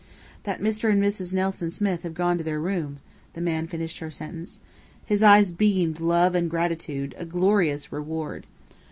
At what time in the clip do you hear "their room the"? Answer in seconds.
2.43-3.39